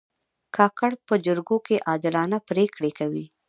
[0.55, 3.25] کاکړ په جرګو کې عادلانه پرېکړې کوي.